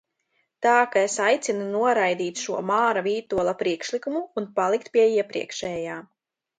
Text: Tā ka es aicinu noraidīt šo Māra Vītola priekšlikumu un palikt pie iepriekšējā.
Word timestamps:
Tā 0.65 0.71
ka 0.95 1.03
es 1.09 1.17
aicinu 1.25 1.67
noraidīt 1.75 2.43
šo 2.45 2.65
Māra 2.71 3.05
Vītola 3.11 3.55
priekšlikumu 3.63 4.27
un 4.43 4.53
palikt 4.61 4.95
pie 4.99 5.09
iepriekšējā. 5.23 6.05